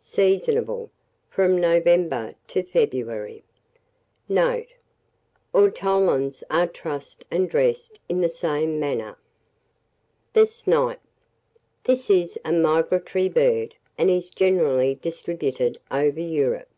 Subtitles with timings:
[0.00, 0.88] Seasonable
[1.28, 3.44] from November to February.
[4.30, 4.68] Note.
[5.52, 9.18] Ortolans are trussed and dressed in the same manner.
[10.32, 11.00] [Illustration: THE SNIPE.] THE SNIPE.
[11.84, 16.68] This is a migratory bird, and is generally distributed over Europe.